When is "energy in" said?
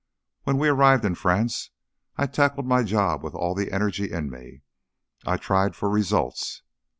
3.71-4.31